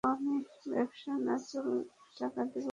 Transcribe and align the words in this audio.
ব্যাবসা 0.71 1.13
না 1.27 1.35
চললে 1.47 1.81
টাকা 2.17 2.41
দিবো 2.43 2.53
কিভাবে? 2.53 2.69